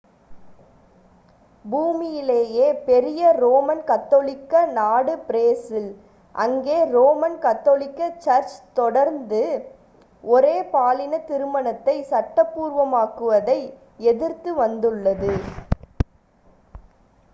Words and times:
பூமியிலேயே 1.65 2.67
பெரிய 2.85 3.31
ரோமன் 3.33 3.83
கத்தோலிக்க 3.83 4.63
நாடு 4.71 5.13
பிரேசில் 5.27 5.91
அங்கே 6.35 6.77
ரோமன் 6.91 7.37
கத்தோலிக்க 7.39 8.09
சர்ச் 8.17 8.57
தொடர்ந்து 8.73 9.43
ஒரே 10.23 10.57
பாலின 10.71 11.19
திருமணத்தைச் 11.27 12.09
சட்டபூர்வமாக்குவதை 12.11 13.59
எதிர்த்து 14.05 14.53
வந்துள்ளது 14.55 15.31